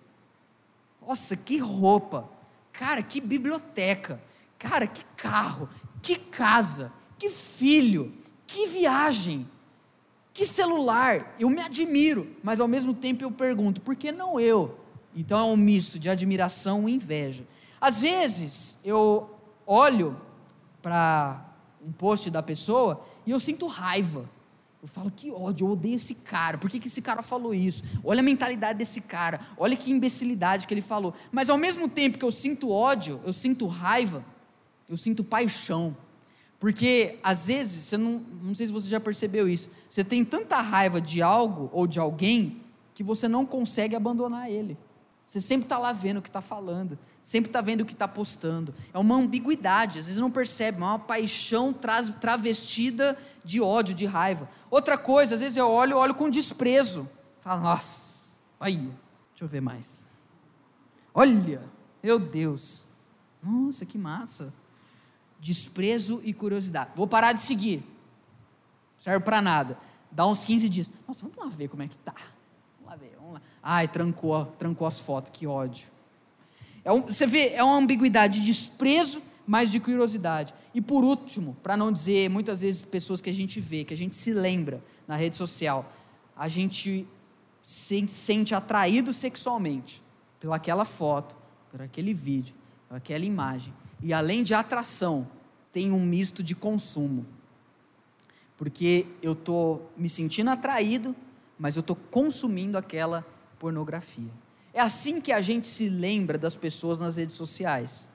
[1.06, 2.28] Nossa, que roupa.
[2.72, 4.20] Cara, que biblioteca.
[4.58, 5.68] Cara, que carro.
[6.02, 6.92] Que casa.
[7.18, 8.12] Que filho.
[8.46, 9.48] Que viagem.
[10.32, 11.34] Que celular.
[11.38, 14.78] Eu me admiro, mas ao mesmo tempo eu pergunto, por que não eu?
[15.14, 17.44] Então é um misto de admiração e inveja.
[17.80, 19.30] Às vezes eu
[19.66, 20.20] olho
[20.82, 21.44] para
[21.82, 24.28] um post da pessoa e eu sinto raiva.
[24.82, 26.56] Eu falo, que ódio, eu odeio esse cara.
[26.56, 27.84] Por que, que esse cara falou isso?
[28.02, 29.40] Olha a mentalidade desse cara.
[29.58, 31.12] Olha que imbecilidade que ele falou.
[31.30, 34.24] Mas ao mesmo tempo que eu sinto ódio, eu sinto raiva,
[34.88, 35.94] eu sinto paixão.
[36.58, 40.60] Porque às vezes, você não, não sei se você já percebeu isso, você tem tanta
[40.60, 42.60] raiva de algo ou de alguém
[42.94, 44.78] que você não consegue abandonar ele.
[45.30, 48.08] Você sempre está lá vendo o que está falando, sempre está vendo o que está
[48.08, 48.74] postando.
[48.92, 54.50] É uma ambiguidade, às vezes não percebe, é uma paixão travestida de ódio, de raiva.
[54.68, 57.08] Outra coisa, às vezes eu olho, olho com desprezo.
[57.38, 58.78] Falo, nossa, aí,
[59.30, 60.08] deixa eu ver mais.
[61.14, 61.62] Olha,
[62.02, 62.88] meu Deus,
[63.40, 64.52] nossa, que massa.
[65.38, 66.90] Desprezo e curiosidade.
[66.96, 67.84] Vou parar de seguir,
[68.98, 69.78] serve para nada.
[70.10, 70.92] Dá uns 15 dias.
[71.06, 72.16] Nossa, vamos lá ver como é que tá.
[72.90, 73.42] Lá ver, vamos lá.
[73.62, 75.86] Ai, trancou, trancou as fotos, que ódio.
[76.84, 80.52] É um, você vê, é uma ambiguidade de desprezo, mas de curiosidade.
[80.74, 83.96] E por último, para não dizer muitas vezes pessoas que a gente vê, que a
[83.96, 85.88] gente se lembra na rede social,
[86.36, 87.06] a gente
[87.62, 90.02] se sente atraído sexualmente
[90.40, 91.36] pelaquela foto,
[91.70, 92.56] por aquele vídeo,
[92.88, 93.72] por aquela imagem.
[94.02, 95.28] E além de atração,
[95.72, 97.24] tem um misto de consumo.
[98.56, 101.14] Porque eu estou me sentindo atraído,
[101.60, 103.22] mas eu estou consumindo aquela
[103.58, 104.30] pornografia.
[104.72, 108.08] É assim que a gente se lembra das pessoas nas redes sociais.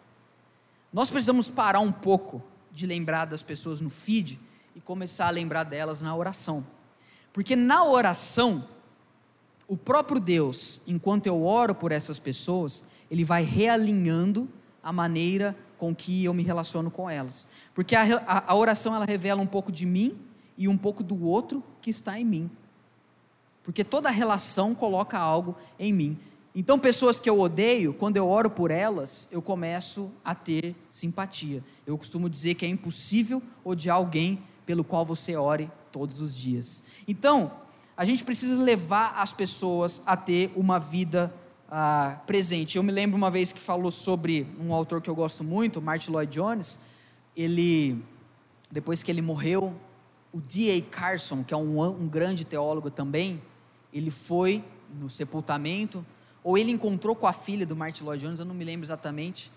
[0.92, 4.40] Nós precisamos parar um pouco de lembrar das pessoas no feed
[4.76, 6.66] e começar a lembrar delas na oração.
[7.32, 8.68] Porque na oração,
[9.68, 14.50] o próprio Deus, enquanto eu oro por essas pessoas, ele vai realinhando
[14.82, 17.48] a maneira com que eu me relaciono com elas.
[17.76, 20.18] Porque a, a, a oração ela revela um pouco de mim
[20.58, 22.50] e um pouco do outro que está em mim.
[23.66, 26.18] Porque toda relação coloca algo em mim.
[26.54, 31.62] Então, pessoas que eu odeio, quando eu oro por elas, eu começo a ter simpatia.
[31.86, 36.84] Eu costumo dizer que é impossível odiar alguém pelo qual você ore todos os dias.
[37.06, 37.52] Então,
[37.98, 41.34] a gente precisa levar as pessoas a ter uma vida
[41.70, 42.78] ah, presente.
[42.78, 46.12] Eu me lembro uma vez que falou sobre um autor que eu gosto muito, Martin
[46.12, 46.80] Lloyd Jones.
[47.36, 48.02] Ele,
[48.72, 49.74] depois que ele morreu,
[50.32, 50.82] o D.A.
[50.84, 53.42] Carson, que é um, um grande teólogo também,
[53.96, 54.62] ele foi
[55.00, 56.06] no sepultamento,
[56.44, 59.50] ou ele encontrou com a filha do Martin Lloyd Jones, eu não me lembro exatamente,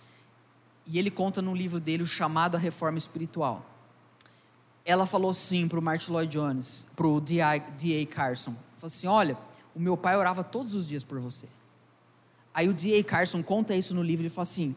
[0.86, 3.66] e ele conta no livro dele o chamado a reforma espiritual.
[4.84, 8.06] Ela falou assim para o Martin Lloyd Jones, para o D.A.
[8.06, 9.36] Carson, falou assim, olha,
[9.74, 11.48] o meu pai orava todos os dias por você.
[12.54, 13.02] Aí o D.A.
[13.02, 14.74] Carson conta isso no livro, ele fala assim,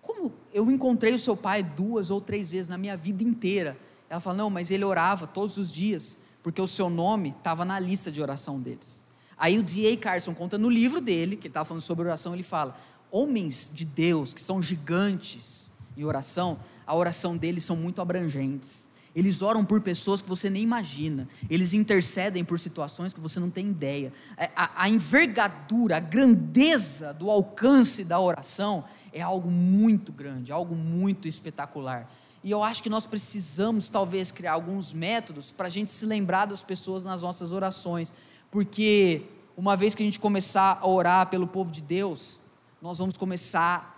[0.00, 3.76] como eu encontrei o seu pai duas ou três vezes na minha vida inteira.
[4.08, 7.78] Ela fala, não, mas ele orava todos os dias porque o seu nome estava na
[7.78, 9.04] lista de oração deles.
[9.36, 9.96] Aí o D.A.
[9.96, 12.76] Carson conta no livro dele, que ele estava falando sobre oração, ele fala:
[13.10, 18.88] homens de Deus que são gigantes em oração, a oração deles são muito abrangentes.
[19.14, 21.28] Eles oram por pessoas que você nem imagina.
[21.50, 24.10] Eles intercedem por situações que você não tem ideia.
[24.38, 30.74] É, a, a envergadura, a grandeza do alcance da oração é algo muito grande, algo
[30.74, 32.10] muito espetacular.
[32.44, 36.46] E eu acho que nós precisamos, talvez, criar alguns métodos para a gente se lembrar
[36.46, 38.12] das pessoas nas nossas orações.
[38.50, 39.22] Porque
[39.56, 42.42] uma vez que a gente começar a orar pelo povo de Deus,
[42.80, 43.92] nós vamos começar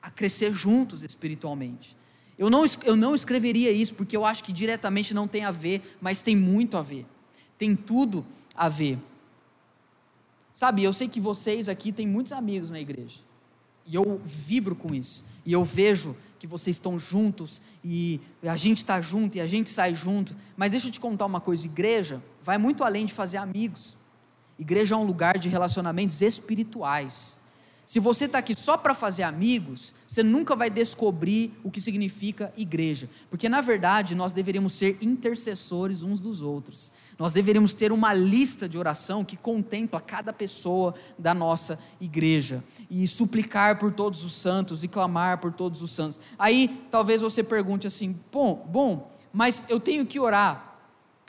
[0.00, 1.96] a crescer juntos espiritualmente.
[2.38, 5.98] Eu não, eu não escreveria isso porque eu acho que diretamente não tem a ver,
[6.00, 7.04] mas tem muito a ver.
[7.58, 8.24] Tem tudo
[8.54, 8.98] a ver.
[10.54, 13.18] Sabe, eu sei que vocês aqui têm muitos amigos na igreja.
[13.86, 15.22] E eu vibro com isso.
[15.44, 19.68] E eu vejo que vocês estão juntos e a gente está junto e a gente
[19.68, 20.34] sai junto.
[20.56, 23.96] Mas deixa eu te contar uma coisa: igreja vai muito além de fazer amigos.
[24.58, 27.39] Igreja é um lugar de relacionamentos espirituais.
[27.90, 32.54] Se você está aqui só para fazer amigos, você nunca vai descobrir o que significa
[32.56, 33.10] igreja.
[33.28, 36.92] Porque, na verdade, nós deveríamos ser intercessores uns dos outros.
[37.18, 42.62] Nós deveríamos ter uma lista de oração que contempla cada pessoa da nossa igreja.
[42.88, 46.20] E suplicar por todos os santos e clamar por todos os santos.
[46.38, 50.76] Aí, talvez você pergunte assim: bom, bom mas eu tenho que orar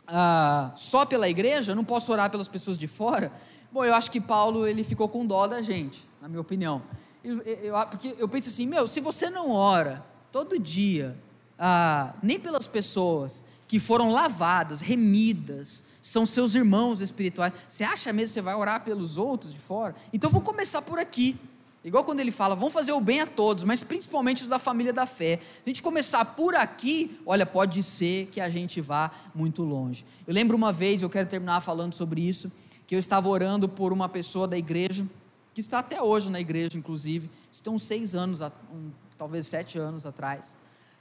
[0.07, 1.71] ah, só pela igreja?
[1.71, 3.31] Eu não posso orar pelas pessoas de fora?
[3.71, 6.81] Bom, eu acho que Paulo ele ficou com dó da gente, na minha opinião.
[7.23, 11.17] Eu, eu, porque eu penso assim, meu, se você não ora todo dia,
[11.57, 18.27] ah, nem pelas pessoas que foram lavadas, remidas, são seus irmãos espirituais, você acha mesmo
[18.27, 19.95] que você vai orar pelos outros de fora?
[20.11, 21.39] Então vou começar por aqui.
[21.81, 24.91] Igual quando ele fala, vamos fazer o bem a todos, mas principalmente os da família
[24.91, 25.37] da fé.
[25.37, 30.05] Se a gente começar por aqui, olha, pode ser que a gente vá muito longe.
[30.27, 32.51] Eu lembro uma vez, eu quero terminar falando sobre isso
[32.91, 35.07] que eu estava orando por uma pessoa da igreja,
[35.53, 37.29] que está até hoje na igreja, inclusive,
[37.69, 40.57] uns seis anos, um, talvez sete anos atrás.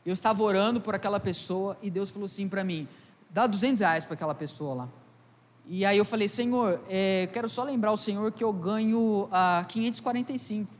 [0.06, 2.86] Eu estava orando por aquela pessoa e Deus falou assim para mim:
[3.28, 4.88] dá 200 reais para aquela pessoa lá.
[5.66, 9.64] E aí eu falei: Senhor, é, quero só lembrar o Senhor que eu ganho a
[9.68, 10.72] 545.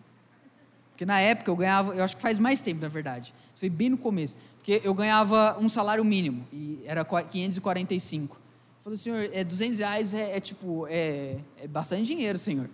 [0.92, 3.34] Porque na época eu ganhava, eu acho que faz mais tempo, na verdade.
[3.52, 4.36] Isso foi bem no começo.
[4.58, 8.39] Porque eu ganhava um salário mínimo, e era 545.
[8.81, 12.68] Falou, senhor, é, 200 reais é, é tipo, é, é, bastante dinheiro, senhor.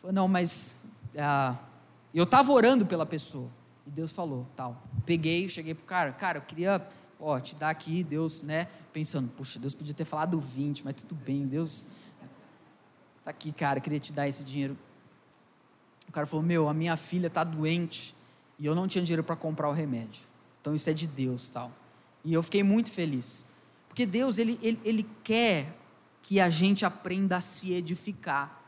[0.00, 0.76] Falou, não, mas
[1.16, 1.56] ah,
[2.12, 3.48] eu estava orando pela pessoa.
[3.86, 4.82] E Deus falou, tal.
[5.06, 6.86] Peguei, cheguei pro cara, cara, eu queria,
[7.18, 11.14] ó, te dar aqui, Deus, né, pensando, puxa, Deus podia ter falado 20, mas tudo
[11.14, 11.88] bem, Deus,
[13.24, 14.76] tá aqui, cara, queria te dar esse dinheiro.
[16.06, 18.14] O cara falou, meu, a minha filha tá doente
[18.58, 20.22] e eu não tinha dinheiro para comprar o remédio.
[20.60, 21.72] Então isso é de Deus, tal.
[22.22, 23.46] E eu fiquei muito feliz.
[23.94, 25.72] Porque Deus, ele, ele, ele quer
[26.20, 28.60] que a gente aprenda a se edificar.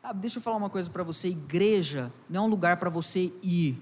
[0.00, 3.32] Sabe, deixa eu falar uma coisa para você: igreja não é um lugar para você
[3.42, 3.76] ir,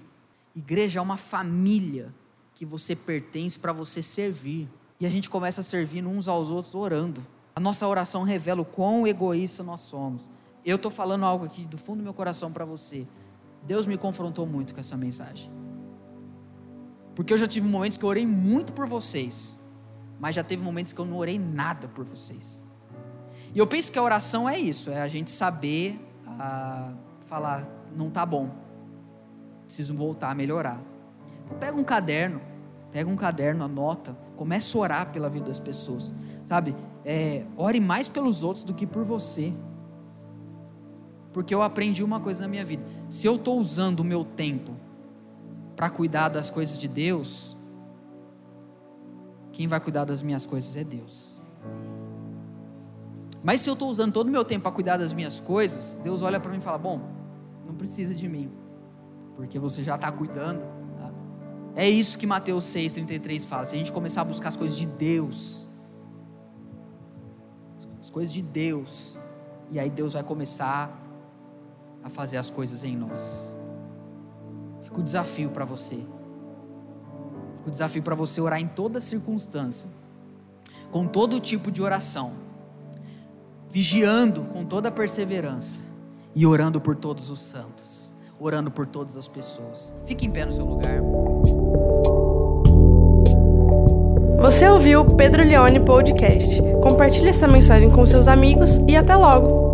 [0.55, 2.11] igreja é uma família
[2.55, 4.67] que você pertence para você servir.
[4.99, 7.23] E a gente começa a servir uns aos outros orando.
[7.55, 10.31] A nossa oração revela o quão egoísta nós somos.
[10.65, 13.05] Eu estou falando algo aqui do fundo do meu coração para você.
[13.61, 15.51] Deus me confrontou muito com essa mensagem.
[17.13, 19.63] Porque eu já tive momentos que eu orei muito por vocês
[20.19, 22.63] mas já teve momentos que eu não orei nada por vocês.
[23.53, 26.91] E eu penso que a oração é isso, é a gente saber ah,
[27.21, 28.49] falar, não tá bom,
[29.65, 30.79] preciso voltar a melhorar.
[31.43, 32.41] Então pega um caderno,
[32.91, 36.13] pega um caderno, anota, começa a orar pela vida das pessoas,
[36.43, 36.75] sabe?
[37.03, 39.53] É, ore mais pelos outros do que por você.
[41.31, 44.75] Porque eu aprendi uma coisa na minha vida: se eu estou usando o meu tempo
[45.75, 47.57] para cuidar das coisas de Deus,
[49.55, 51.33] quem vai cuidar das minhas coisas é Deus.
[53.41, 56.21] Mas se eu estou usando todo o meu tempo para cuidar das minhas coisas, Deus
[56.21, 56.99] olha para mim e fala: Bom,
[57.65, 58.51] não precisa de mim,
[59.37, 60.59] porque você já está cuidando.
[60.97, 61.09] Tá?
[61.73, 63.63] É isso que Mateus 6,33 fala.
[63.63, 65.69] Se a gente começar a buscar as coisas de Deus,
[68.01, 69.17] as coisas de Deus,
[69.71, 71.01] e aí Deus vai começar
[72.03, 73.57] a fazer as coisas em nós.
[74.81, 76.05] Fica o desafio para você
[77.65, 79.89] o desafio para você orar em toda circunstância,
[80.91, 82.33] com todo tipo de oração,
[83.69, 85.85] vigiando com toda perseverança
[86.33, 89.95] e orando por todos os santos, orando por todas as pessoas.
[90.05, 91.01] Fique em pé no seu lugar.
[94.39, 96.61] Você ouviu o Pedro Leone Podcast.
[96.83, 99.64] Compartilhe essa mensagem com seus amigos e até logo!